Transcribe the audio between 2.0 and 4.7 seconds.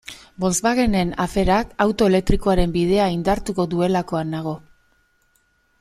elektrikoaren bidea indartuko duelakoan nago.